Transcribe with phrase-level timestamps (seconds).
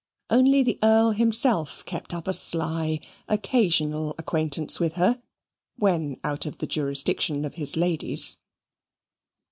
[0.31, 5.21] Only the Earl himself kept up a sly occasional acquaintance with her,
[5.75, 8.37] when out of the jurisdiction of his ladies.